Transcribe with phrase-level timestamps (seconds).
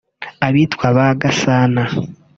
[0.47, 1.83] abitwa ba Gasana